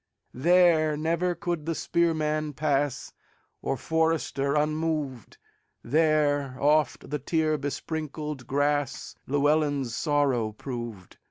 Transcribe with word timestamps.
There 0.33 0.97
never 0.97 1.35
could 1.35 1.67
the 1.67 1.75
spearman 1.75 2.53
pass, 2.53 3.13
Or 3.61 3.77
forester, 3.77 4.55
unmoved; 4.55 5.37
There 5.83 6.57
oft 6.59 7.11
the 7.11 7.19
tear 7.19 7.55
besprinkled 7.59 8.47
grassLlewelyn's 8.47 9.95
sorrow 9.95 10.53
proved. 10.53 11.17